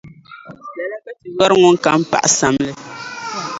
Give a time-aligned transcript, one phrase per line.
[0.77, 2.71] Lala ka Ti yɔri ŋuŋ kam paɣi samli.